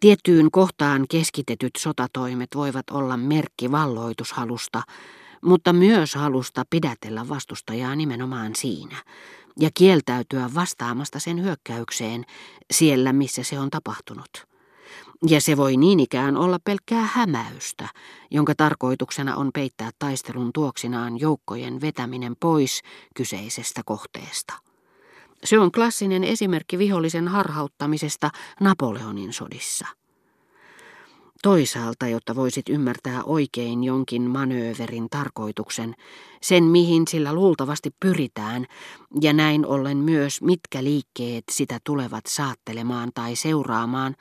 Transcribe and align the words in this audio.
Tiettyyn 0.00 0.50
kohtaan 0.50 1.04
keskitetyt 1.10 1.70
sotatoimet 1.78 2.48
voivat 2.54 2.90
olla 2.90 3.16
merkki 3.16 3.70
valloitushalusta, 3.70 4.82
mutta 5.44 5.72
myös 5.72 6.14
halusta 6.14 6.64
pidätellä 6.70 7.28
vastustajaa 7.28 7.96
nimenomaan 7.96 8.56
siinä 8.56 8.96
ja 9.60 9.70
kieltäytyä 9.74 10.50
vastaamasta 10.54 11.18
sen 11.18 11.42
hyökkäykseen 11.42 12.24
siellä, 12.70 13.12
missä 13.12 13.42
se 13.42 13.58
on 13.58 13.70
tapahtunut. 13.70 14.46
Ja 15.28 15.40
se 15.40 15.56
voi 15.56 15.76
niin 15.76 16.00
ikään 16.00 16.36
olla 16.36 16.58
pelkkää 16.64 17.08
hämäystä, 17.12 17.88
jonka 18.30 18.54
tarkoituksena 18.54 19.36
on 19.36 19.50
peittää 19.54 19.90
taistelun 19.98 20.50
tuoksinaan 20.52 21.20
joukkojen 21.20 21.80
vetäminen 21.80 22.36
pois 22.40 22.82
kyseisestä 23.14 23.82
kohteesta. 23.84 24.67
Se 25.44 25.58
on 25.58 25.72
klassinen 25.72 26.24
esimerkki 26.24 26.78
vihollisen 26.78 27.28
harhauttamisesta 27.28 28.30
Napoleonin 28.60 29.32
sodissa. 29.32 29.86
Toisaalta, 31.42 32.08
jotta 32.08 32.34
voisit 32.34 32.68
ymmärtää 32.68 33.22
oikein 33.22 33.84
jonkin 33.84 34.22
manööverin 34.22 35.06
tarkoituksen, 35.10 35.94
sen 36.42 36.64
mihin 36.64 37.08
sillä 37.08 37.32
luultavasti 37.32 37.90
pyritään, 38.00 38.66
ja 39.20 39.32
näin 39.32 39.66
ollen 39.66 39.96
myös 39.96 40.42
mitkä 40.42 40.84
liikkeet 40.84 41.44
sitä 41.52 41.78
tulevat 41.84 42.26
saattelemaan 42.26 43.10
tai 43.14 43.36
seuraamaan, 43.36 44.14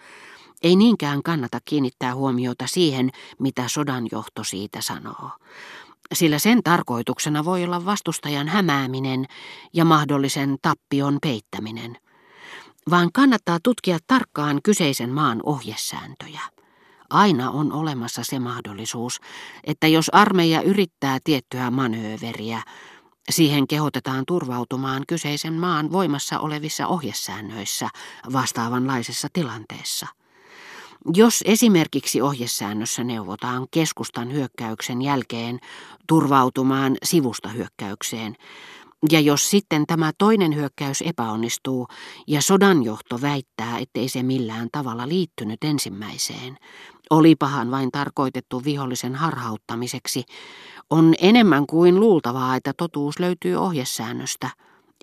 ei 0.63 0.75
niinkään 0.75 1.23
kannata 1.23 1.59
kiinnittää 1.65 2.15
huomiota 2.15 2.67
siihen, 2.67 3.09
mitä 3.39 3.67
sodan 3.67 4.07
johto 4.11 4.43
siitä 4.43 4.81
sanoo. 4.81 5.29
Sillä 6.13 6.39
sen 6.39 6.63
tarkoituksena 6.63 7.45
voi 7.45 7.63
olla 7.63 7.85
vastustajan 7.85 8.47
hämääminen 8.47 9.25
ja 9.73 9.85
mahdollisen 9.85 10.57
tappion 10.61 11.17
peittäminen. 11.21 11.97
Vaan 12.89 13.09
kannattaa 13.13 13.57
tutkia 13.63 13.97
tarkkaan 14.07 14.59
kyseisen 14.63 15.09
maan 15.09 15.39
ohjesääntöjä. 15.43 16.41
Aina 17.09 17.51
on 17.51 17.73
olemassa 17.73 18.23
se 18.23 18.39
mahdollisuus, 18.39 19.19
että 19.63 19.87
jos 19.87 20.09
armeija 20.13 20.61
yrittää 20.61 21.17
tiettyä 21.23 21.71
manööveriä, 21.71 22.63
siihen 23.29 23.67
kehotetaan 23.67 24.23
turvautumaan 24.27 25.03
kyseisen 25.07 25.53
maan 25.53 25.91
voimassa 25.91 26.39
olevissa 26.39 26.87
ohjesäännöissä 26.87 27.89
vastaavanlaisessa 28.33 29.27
tilanteessa. 29.33 30.07
Jos 31.15 31.43
esimerkiksi 31.45 32.21
ohjesäännössä 32.21 33.03
neuvotaan 33.03 33.67
keskustan 33.71 34.33
hyökkäyksen 34.33 35.01
jälkeen 35.01 35.59
turvautumaan 36.07 36.97
sivusta 37.03 37.49
hyökkäykseen, 37.49 38.35
ja 39.11 39.19
jos 39.19 39.49
sitten 39.49 39.85
tämä 39.87 40.11
toinen 40.17 40.55
hyökkäys 40.55 41.01
epäonnistuu 41.01 41.87
ja 42.27 42.41
sodanjohto 42.41 43.21
väittää, 43.21 43.77
ettei 43.79 44.09
se 44.09 44.23
millään 44.23 44.69
tavalla 44.71 45.07
liittynyt 45.07 45.63
ensimmäiseen, 45.63 46.57
olipahan 47.09 47.71
vain 47.71 47.91
tarkoitettu 47.91 48.63
vihollisen 48.63 49.15
harhauttamiseksi, 49.15 50.23
on 50.89 51.13
enemmän 51.21 51.67
kuin 51.67 51.99
luultavaa, 51.99 52.55
että 52.55 52.73
totuus 52.73 53.19
löytyy 53.19 53.55
ohjesäännöstä, 53.55 54.49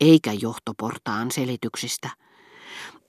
eikä 0.00 0.32
johtoportaan 0.32 1.30
selityksistä. 1.30 2.10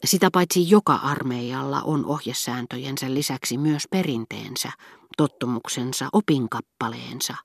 Sitä 0.06 0.32
paitsi 0.32 0.70
joka 0.70 0.94
armeijalla 0.94 1.82
on 1.82 2.06
ohjesääntöjensä 2.06 3.14
lisäksi 3.14 3.58
myös 3.58 3.84
perinteensä, 3.92 4.72
tottumuksensa, 5.18 6.10
opinkappaleensa. 6.14 7.36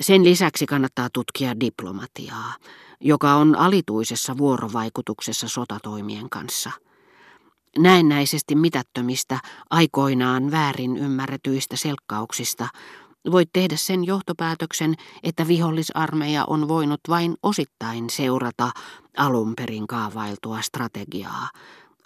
Sen 0.00 0.24
lisäksi 0.24 0.66
kannattaa 0.66 1.08
tutkia 1.12 1.60
diplomatiaa, 1.60 2.54
joka 3.00 3.34
on 3.34 3.56
alituisessa 3.56 4.38
vuorovaikutuksessa 4.38 5.48
sotatoimien 5.48 6.30
kanssa. 6.30 6.70
Näennäisesti 7.78 8.54
mitättömistä, 8.54 9.38
aikoinaan 9.70 10.50
väärin 10.50 10.96
ymmärretyistä 10.96 11.76
selkkauksista 11.76 12.68
voit 13.32 13.48
tehdä 13.52 13.76
sen 13.76 14.04
johtopäätöksen, 14.04 14.94
että 15.22 15.48
vihollisarmeija 15.48 16.44
on 16.44 16.68
voinut 16.68 17.00
vain 17.08 17.34
osittain 17.42 18.10
seurata 18.10 18.70
alun 19.16 19.52
perin 19.56 19.86
kaavailtua 19.86 20.62
strategiaa, 20.62 21.48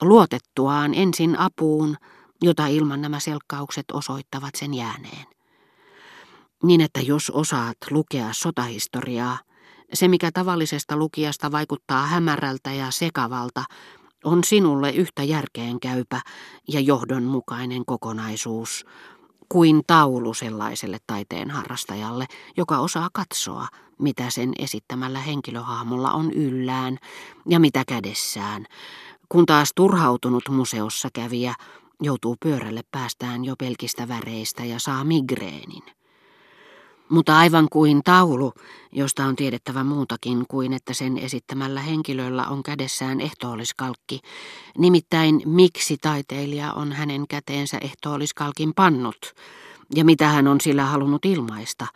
luotettuaan 0.01 0.95
ensin 0.95 1.39
apuun, 1.39 1.97
jota 2.43 2.67
ilman 2.67 3.03
nämä 3.03 3.21
selkkaukset 3.21 3.85
osoittavat 3.93 4.55
sen 4.55 4.75
jääneen. 4.75 5.27
Niin 6.63 6.81
että 6.81 7.01
jos 7.01 7.31
osaat 7.31 7.77
lukea 7.91 8.29
sotahistoriaa, 8.33 9.39
se 9.95 10.09
mikä 10.09 10.31
tavallisesta 10.33 10.97
lukijasta 10.97 11.53
vaikuttaa 11.53 12.07
hämärältä 12.07 12.73
ja 12.73 12.91
sekavalta, 12.91 13.65
on 14.25 14.45
sinulle 14.45 14.91
yhtä 14.91 15.23
järkeenkäypä 15.23 16.21
ja 16.69 16.81
johdonmukainen 16.81 17.85
kokonaisuus 17.87 18.85
kuin 19.53 19.83
taulu 19.87 20.35
sellaiselle 20.35 20.99
taiteen 21.07 21.51
harrastajalle, 21.51 22.27
joka 22.57 22.79
osaa 22.79 23.09
katsoa, 23.13 23.67
mitä 23.99 24.31
sen 24.31 24.53
esittämällä 24.59 25.19
henkilöhahmolla 25.19 26.13
on 26.13 26.33
yllään 26.33 26.99
ja 27.49 27.61
mitä 27.61 27.85
kädessään, 27.89 28.67
kun 29.29 29.47
taas 29.47 29.73
turhautunut 29.75 30.49
museossa 30.49 31.09
kävijä 31.13 31.55
joutuu 32.03 32.37
pyörälle 32.41 32.81
päästään 32.91 33.45
jo 33.45 33.55
pelkistä 33.59 34.09
väreistä 34.09 34.65
ja 34.65 34.79
saa 34.79 35.05
migreenin. 35.05 35.83
Mutta 37.13 37.39
aivan 37.39 37.69
kuin 37.73 38.01
taulu, 38.05 38.53
josta 38.93 39.25
on 39.25 39.37
tiedettävä 39.37 39.85
muutakin 39.85 40.45
kuin 40.49 40.73
että 40.73 40.95
sen 40.95 41.19
esittämällä 41.19 41.81
henkilöllä 41.81 42.47
on 42.47 42.63
kädessään 42.63 43.21
ehtoolliskalkki, 43.21 44.21
nimittäin 44.79 45.43
miksi 45.45 45.97
taiteilija 45.97 46.73
on 46.73 46.93
hänen 46.93 47.29
käteensä 47.29 47.79
ehtoolliskalkin 47.79 48.75
pannut? 48.75 49.35
Ja 49.95 50.05
mitä 50.05 50.29
hän 50.29 50.49
on 50.49 50.61
sillä 50.61 50.85
halunnut 50.85 51.25
ilmaista. 51.25 51.87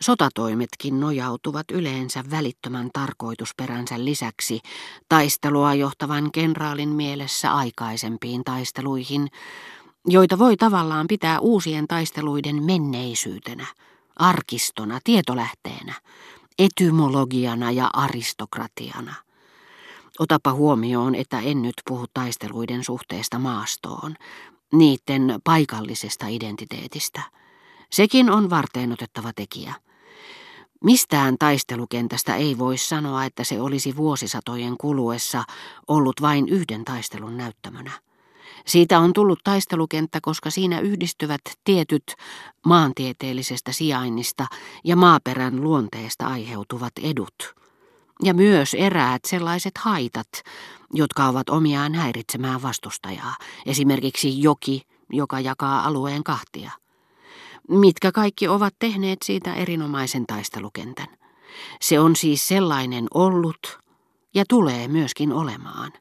Sotatoimetkin 0.00 1.00
nojautuvat 1.00 1.70
yleensä 1.70 2.24
välittömän 2.30 2.90
tarkoitusperänsä 2.92 4.04
lisäksi 4.04 4.60
taistelua 5.08 5.74
johtavan 5.74 6.32
kenraalin 6.32 6.88
mielessä 6.88 7.54
aikaisempiin 7.54 8.44
taisteluihin, 8.44 9.28
joita 10.06 10.38
voi 10.38 10.56
tavallaan 10.56 11.06
pitää 11.08 11.40
uusien 11.40 11.86
taisteluiden 11.86 12.62
menneisyytenä 12.62 13.66
arkistona, 14.16 14.98
tietolähteenä, 15.04 15.94
etymologiana 16.58 17.70
ja 17.70 17.90
aristokratiana. 17.92 19.14
Otapa 20.18 20.52
huomioon, 20.52 21.14
että 21.14 21.40
en 21.40 21.62
nyt 21.62 21.74
puhu 21.88 22.06
taisteluiden 22.14 22.84
suhteesta 22.84 23.38
maastoon, 23.38 24.14
niiden 24.72 25.40
paikallisesta 25.44 26.26
identiteetistä. 26.26 27.22
Sekin 27.92 28.30
on 28.30 28.50
varteen 28.50 28.92
otettava 28.92 29.32
tekijä. 29.32 29.74
Mistään 30.84 31.36
taistelukentästä 31.38 32.36
ei 32.36 32.58
voi 32.58 32.78
sanoa, 32.78 33.24
että 33.24 33.44
se 33.44 33.60
olisi 33.60 33.96
vuosisatojen 33.96 34.76
kuluessa 34.80 35.44
ollut 35.88 36.22
vain 36.22 36.48
yhden 36.48 36.84
taistelun 36.84 37.36
näyttämönä. 37.36 37.90
Siitä 38.66 38.98
on 38.98 39.12
tullut 39.12 39.40
taistelukenttä, 39.44 40.18
koska 40.22 40.50
siinä 40.50 40.80
yhdistyvät 40.80 41.40
tietyt 41.64 42.14
maantieteellisestä 42.66 43.72
sijainnista 43.72 44.46
ja 44.84 44.96
maaperän 44.96 45.60
luonteesta 45.60 46.26
aiheutuvat 46.26 46.92
edut. 47.02 47.54
Ja 48.22 48.34
myös 48.34 48.74
eräät 48.74 49.24
sellaiset 49.26 49.78
haitat, 49.78 50.28
jotka 50.92 51.26
ovat 51.26 51.48
omiaan 51.48 51.94
häiritsemään 51.94 52.62
vastustajaa, 52.62 53.34
esimerkiksi 53.66 54.42
joki, 54.42 54.82
joka 55.12 55.40
jakaa 55.40 55.84
alueen 55.84 56.24
kahtia. 56.24 56.70
Mitkä 57.68 58.12
kaikki 58.12 58.48
ovat 58.48 58.74
tehneet 58.78 59.18
siitä 59.24 59.54
erinomaisen 59.54 60.26
taistelukentän. 60.26 61.08
Se 61.80 62.00
on 62.00 62.16
siis 62.16 62.48
sellainen 62.48 63.06
ollut 63.14 63.78
ja 64.34 64.44
tulee 64.48 64.88
myöskin 64.88 65.32
olemaan. 65.32 65.92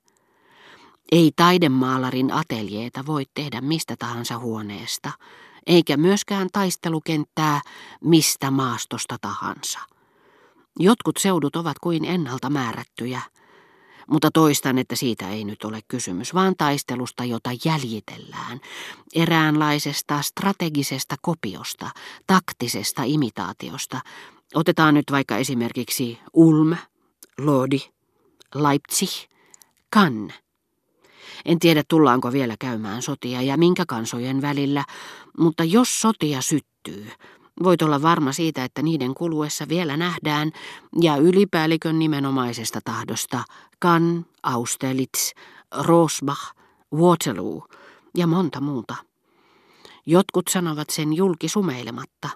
Ei 1.12 1.32
taidemaalarin 1.36 2.34
ateljeeta 2.34 3.06
voi 3.06 3.24
tehdä 3.34 3.62
mistä 3.62 3.96
tahansa 4.00 4.38
huoneesta, 4.38 5.12
eikä 5.68 5.98
myöskään 5.98 6.50
taistelukenttää 6.54 7.62
mistä 8.04 8.52
maastosta 8.52 9.18
tahansa. 9.22 9.80
Jotkut 10.80 11.18
seudut 11.18 11.56
ovat 11.56 11.80
kuin 11.80 12.06
ennalta 12.06 12.50
määrättyjä, 12.50 13.22
mutta 14.07 14.31
toistan, 14.31 14.78
että 14.78 14.96
siitä 14.96 15.30
ei 15.30 15.44
nyt 15.44 15.63
ole 15.63 15.80
kysymys, 15.88 16.34
vaan 16.34 16.54
taistelusta, 16.57 17.25
jota 17.25 17.50
jäljitellään, 17.66 18.60
eräänlaisesta 19.16 20.22
strategisesta 20.22 21.16
kopiosta, 21.22 21.90
taktisesta 22.28 23.04
imitaatiosta. 23.04 24.01
Otetaan 24.56 24.94
nyt 24.94 25.06
vaikka 25.12 25.38
esimerkiksi 25.38 26.19
Ulm, 26.34 26.75
Lodi, 27.38 27.80
Leipzig, 28.56 29.10
Cannes. 29.96 30.44
En 31.45 31.60
tiedä 31.60 31.83
tullaanko 31.88 32.31
vielä 32.31 32.56
käymään 32.60 33.01
sotia 33.01 33.42
ja 33.42 33.57
minkä 33.57 33.83
kansojen 33.88 34.42
välillä, 34.42 34.83
mutta 35.38 35.63
jos 35.63 36.01
sotia 36.01 36.42
syttyy, 36.42 37.07
voit 37.63 37.81
olla 37.81 38.01
varma 38.01 38.31
siitä, 38.31 38.63
että 38.63 38.81
niiden 38.81 39.13
kuluessa 39.13 39.69
vielä 39.69 39.98
nähdään, 39.98 40.51
ja 41.01 41.16
ylipäällikön 41.16 42.00
nimenomaisesta 42.00 42.80
tahdosta, 42.83 43.44
Kan, 43.80 44.25
Austerlitz, 44.44 45.31
Rosbach, 45.77 46.56
Waterloo, 46.95 47.68
ja 48.18 48.27
monta 48.27 48.62
muuta. 48.62 48.95
Jotkut 50.06 50.48
sanovat 50.48 50.89
sen 50.89 51.13
julki 51.13 51.50
sumeilematta. 51.50 52.30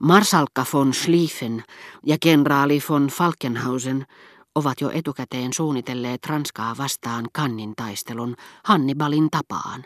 Marsalkka 0.00 0.66
von 0.72 0.94
Schlieffen 0.94 1.64
ja 2.06 2.16
kenraali 2.20 2.82
von 2.88 3.06
Falkenhausen 3.06 4.06
ovat 4.56 4.80
jo 4.80 4.90
etukäteen 4.90 5.52
suunnitelleet 5.52 6.26
Ranskaa 6.26 6.76
vastaan 6.78 7.26
kannin 7.32 7.76
taistelun 7.76 8.36
Hannibalin 8.64 9.28
tapaan, 9.30 9.84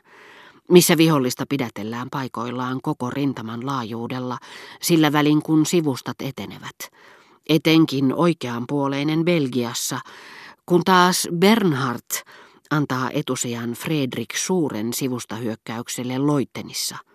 missä 0.70 0.96
vihollista 0.96 1.44
pidätellään 1.48 2.08
paikoillaan 2.10 2.78
koko 2.82 3.10
rintaman 3.10 3.66
laajuudella, 3.66 4.38
sillä 4.82 5.12
välin 5.12 5.42
kun 5.42 5.66
sivustat 5.66 6.16
etenevät. 6.20 6.76
Etenkin 7.48 8.14
oikeanpuoleinen 8.14 9.24
Belgiassa, 9.24 10.00
kun 10.66 10.82
taas 10.84 11.28
Bernhard 11.38 12.24
antaa 12.70 13.10
etusijan 13.10 13.72
Fredrik 13.72 14.36
Suuren 14.36 14.92
sivustahyökkäykselle 14.92 16.18
Loitenissa– 16.18 16.96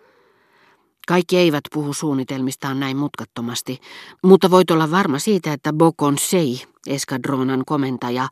kaikki 1.06 1.38
eivät 1.38 1.64
puhu 1.74 1.92
suunnitelmistaan 1.92 2.80
näin 2.80 2.96
mutkattomasti, 2.96 3.78
mutta 4.24 4.50
voit 4.50 4.70
olla 4.70 4.90
varma 4.90 5.18
siitä, 5.18 5.52
että 5.52 5.72
Bokon 5.72 6.18
Sei, 6.18 6.56
eskadronan 6.88 7.62
komentaja, 7.66 8.28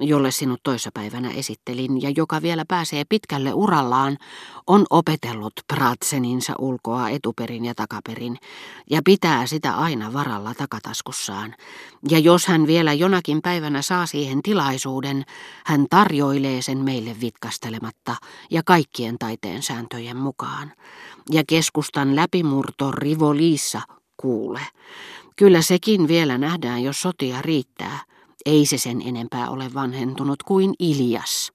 jolle 0.00 0.30
sinut 0.30 0.60
toissapäivänä 0.62 1.30
esittelin 1.30 2.02
ja 2.02 2.12
joka 2.16 2.42
vielä 2.42 2.64
pääsee 2.68 3.02
pitkälle 3.08 3.52
urallaan, 3.52 4.16
on 4.66 4.86
opetellut 4.90 5.52
Pratseninsa 5.66 6.54
ulkoa 6.58 7.08
etuperin 7.08 7.64
ja 7.64 7.74
takaperin 7.74 8.38
ja 8.90 9.00
pitää 9.04 9.46
sitä 9.46 9.76
aina 9.76 10.12
varalla 10.12 10.54
takataskussaan. 10.54 11.54
Ja 12.10 12.18
jos 12.18 12.46
hän 12.46 12.66
vielä 12.66 12.92
jonakin 12.92 13.42
päivänä 13.42 13.82
saa 13.82 14.06
siihen 14.06 14.42
tilaisuuden, 14.42 15.24
hän 15.66 15.86
tarjoilee 15.90 16.62
sen 16.62 16.78
meille 16.78 17.16
vitkastelematta 17.20 18.16
ja 18.50 18.62
kaikkien 18.62 19.18
taiteen 19.18 19.62
sääntöjen 19.62 20.16
mukaan. 20.16 20.72
Ja 21.30 21.42
keskustan 21.48 22.16
läpimurto 22.16 22.92
Rivoliissa 22.92 23.80
kuule. 24.16 24.60
Kyllä 25.38 25.62
sekin 25.62 26.08
vielä 26.08 26.38
nähdään, 26.38 26.82
jos 26.82 27.02
sotia 27.02 27.42
riittää. 27.42 27.98
Ei 28.46 28.66
se 28.66 28.78
sen 28.78 29.02
enempää 29.06 29.50
ole 29.50 29.74
vanhentunut 29.74 30.42
kuin 30.42 30.74
Ilias. 30.78 31.52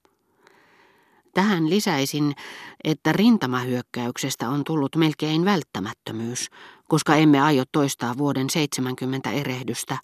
Tähän 1.34 1.70
lisäisin, 1.70 2.34
että 2.84 3.12
rintamahyökkäyksestä 3.12 4.50
on 4.50 4.64
tullut 4.64 4.96
melkein 4.96 5.46
välttämättömyys, 5.46 6.50
koska 6.88 7.16
emme 7.16 7.42
aio 7.42 7.64
toistaa 7.72 8.18
vuoden 8.18 8.50
70 8.50 9.32
erehdystä, 9.32 9.98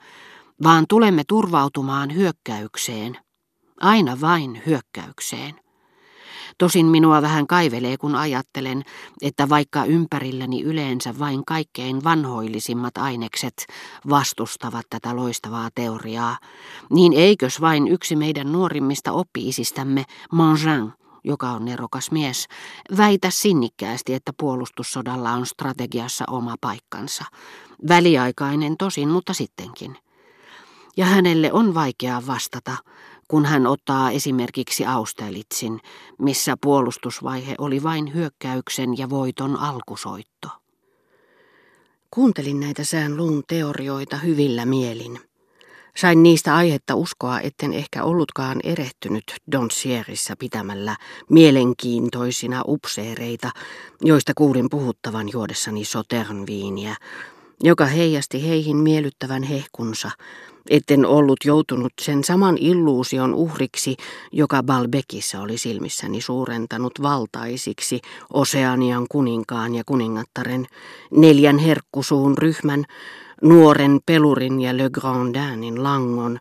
vaan 0.64 0.86
tulemme 0.90 1.24
turvautumaan 1.28 2.16
hyökkäykseen. 2.16 3.18
Aina 3.80 4.22
vain 4.22 4.62
hyökkäykseen. 4.66 5.69
Tosin 6.58 6.86
minua 6.86 7.22
vähän 7.22 7.48
kaivelee, 7.48 7.98
kun 7.98 8.16
ajattelen, 8.16 8.84
että 9.22 9.50
vaikka 9.50 9.86
ympärilläni 9.86 10.62
yleensä 10.62 11.20
vain 11.20 11.46
kaikkein 11.46 12.04
vanhoillisimmat 12.04 12.98
ainekset 12.98 13.66
vastustavat 14.10 14.86
tätä 14.90 15.16
loistavaa 15.16 15.70
teoriaa, 15.76 16.38
niin 16.90 17.14
eikös 17.14 17.62
vain 17.62 17.88
yksi 17.88 18.16
meidän 18.16 18.52
nuorimmista 18.52 19.12
oppiisistämme, 19.12 20.06
Mangin, 20.32 20.92
joka 21.24 21.50
on 21.52 21.66
nerokas 21.66 22.12
mies, 22.12 22.48
väitä 22.98 23.30
sinnikkäästi, 23.30 24.14
että 24.14 24.34
puolustussodalla 24.38 25.32
on 25.32 25.46
strategiassa 25.46 26.26
oma 26.28 26.56
paikkansa. 26.62 27.26
Väliaikainen 27.88 28.78
tosin, 28.78 29.10
mutta 29.10 29.34
sittenkin. 29.34 29.98
Ja 30.98 31.06
hänelle 31.06 31.54
on 31.54 31.74
vaikea 31.74 32.22
vastata, 32.28 32.78
kun 33.30 33.46
hän 33.46 33.68
ottaa 33.68 34.12
esimerkiksi 34.12 34.86
Austerlitzin, 34.86 35.80
missä 36.20 36.58
puolustusvaihe 36.62 37.56
oli 37.58 37.84
vain 37.84 38.14
hyökkäyksen 38.14 38.98
ja 38.98 39.10
voiton 39.10 39.56
alkusoitto. 39.60 40.48
Kuuntelin 42.12 42.60
näitä 42.60 42.84
sään 42.84 43.18
luun 43.18 43.44
teorioita 43.48 44.18
hyvillä 44.18 44.66
mielin. 44.66 45.20
Sain 45.98 46.24
niistä 46.24 46.56
aihetta 46.56 46.96
uskoa, 46.96 47.40
etten 47.40 47.74
ehkä 47.74 48.04
ollutkaan 48.04 48.60
erehtynyt 48.64 49.24
Donsierissä 49.52 50.36
pitämällä 50.40 50.96
mielenkiintoisina 51.30 52.64
upseereita, 52.68 53.52
joista 54.02 54.32
kuulin 54.36 54.70
puhuttavan 54.70 55.30
juodessani 55.34 55.86
Soternviiniä, 55.86 56.96
joka 57.64 57.86
heijasti 57.86 58.48
heihin 58.48 58.78
miellyttävän 58.78 59.44
hehkunsa, 59.44 60.12
etten 60.70 61.06
ollut 61.06 61.40
joutunut 61.46 61.94
sen 62.02 62.24
saman 62.24 62.58
illuusion 62.58 63.34
uhriksi, 63.34 63.96
joka 64.32 64.64
Balbekissa 64.64 65.42
oli 65.42 65.58
silmissäni 65.58 66.22
suurentanut 66.22 66.94
valtaisiksi 67.02 68.02
Oseanian 68.34 69.06
kuninkaan 69.10 69.76
ja 69.76 69.84
kuningattaren, 69.86 70.68
neljän 71.12 71.58
herkkusuun 71.58 72.38
ryhmän, 72.38 72.86
nuoren 73.42 74.00
pelurin 74.06 74.62
ja 74.62 74.78
Le 74.78 74.90
Grandinin 74.90 75.84
langon, 75.84 76.40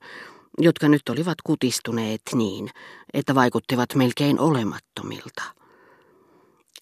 jotka 0.58 0.88
nyt 0.88 1.08
olivat 1.08 1.38
kutistuneet 1.44 2.22
niin, 2.34 2.70
että 3.14 3.34
vaikuttivat 3.34 3.94
melkein 3.94 4.40
olemattomilta. 4.40 5.42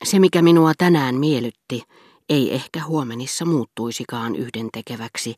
Se, 0.05 0.19
mikä 0.19 0.43
minua 0.43 0.73
tänään 0.79 1.15
miellytti, 1.15 1.83
ei 2.29 2.55
ehkä 2.55 2.85
huomenissa 2.85 3.45
muuttuisikaan 3.45 4.37
yhdentekeväksi, 4.37 5.35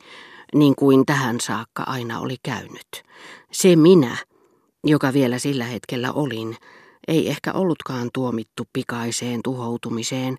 niin 0.54 0.76
kuin 0.76 1.06
tähän 1.06 1.40
saakka 1.40 1.82
aina 1.82 2.20
oli 2.20 2.36
käynyt. 2.42 2.88
Se 3.52 3.76
minä, 3.76 4.16
joka 4.84 5.12
vielä 5.12 5.38
sillä 5.38 5.64
hetkellä 5.64 6.12
olin, 6.12 6.56
ei 7.08 7.28
ehkä 7.28 7.52
ollutkaan 7.52 8.10
tuomittu 8.14 8.64
pikaiseen 8.72 9.40
tuhoutumiseen, 9.44 10.36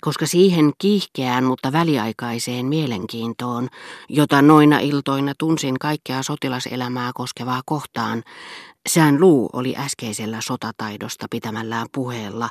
koska 0.00 0.26
siihen 0.26 0.72
kiihkeään, 0.78 1.44
mutta 1.44 1.72
väliaikaiseen 1.72 2.66
mielenkiintoon, 2.66 3.68
jota 4.08 4.42
noina 4.42 4.78
iltoina 4.78 5.32
tunsin 5.38 5.78
kaikkea 5.78 6.22
sotilaselämää 6.22 7.10
koskevaa 7.14 7.62
kohtaan, 7.66 8.22
Sään 8.88 9.20
Luu 9.20 9.50
oli 9.52 9.76
äskeisellä 9.76 10.40
sotataidosta 10.40 11.26
pitämällään 11.30 11.86
puheella 11.94 12.48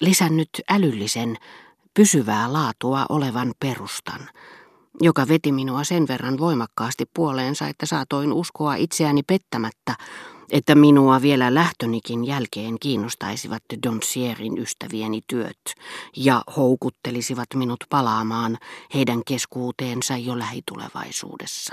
lisännyt 0.00 0.48
älyllisen, 0.70 1.36
pysyvää 1.98 2.52
laatua 2.52 3.06
olevan 3.08 3.54
perustan, 3.60 4.28
joka 5.00 5.28
veti 5.28 5.52
minua 5.52 5.84
sen 5.84 6.08
verran 6.08 6.38
voimakkaasti 6.38 7.04
puoleensa, 7.14 7.68
että 7.68 7.86
saatoin 7.86 8.32
uskoa 8.32 8.74
itseäni 8.74 9.22
pettämättä, 9.22 9.94
että 10.50 10.74
minua 10.74 11.22
vielä 11.22 11.54
lähtönikin 11.54 12.24
jälkeen 12.24 12.78
kiinnostaisivat 12.80 13.62
Donsierin 13.86 14.58
ystävieni 14.58 15.20
työt 15.26 15.60
ja 16.16 16.42
houkuttelisivat 16.56 17.46
minut 17.54 17.84
palaamaan 17.90 18.58
heidän 18.94 19.22
keskuuteensa 19.26 20.16
jo 20.16 20.38
lähitulevaisuudessa. 20.38 21.58